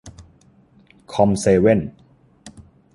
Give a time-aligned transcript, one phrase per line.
[1.13, 1.81] คอมเซเว่น